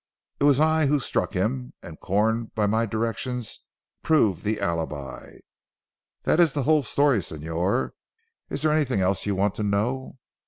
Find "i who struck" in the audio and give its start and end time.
0.59-1.33